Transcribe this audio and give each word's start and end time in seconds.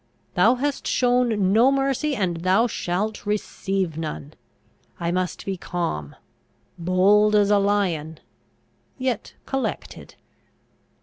Thou 0.33 0.55
hast 0.55 0.87
shown 0.87 1.53
no 1.53 1.71
mercy; 1.71 2.15
and 2.15 2.37
thou 2.37 2.65
shalt 2.65 3.27
receive 3.27 3.99
none! 3.99 4.33
I 4.99 5.11
must 5.11 5.45
be 5.45 5.57
calm! 5.57 6.15
bold 6.75 7.35
as 7.35 7.51
a 7.51 7.59
lion, 7.59 8.19
yet 8.97 9.35
collected! 9.45 10.15